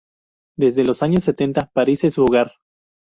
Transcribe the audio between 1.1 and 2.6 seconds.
setenta París es su hogar.